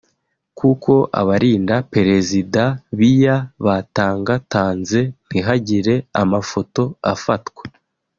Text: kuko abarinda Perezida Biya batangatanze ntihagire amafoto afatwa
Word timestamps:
kuko 0.59 0.93
abarinda 1.21 1.75
Perezida 1.93 2.63
Biya 2.97 3.37
batangatanze 3.65 4.99
ntihagire 5.27 5.95
amafoto 6.21 6.83
afatwa 7.13 7.63